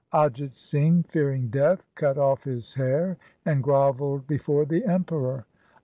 [0.15, 5.45] Ajit Singh, fearing death, cut off his hair, and grovelled before the Emperor.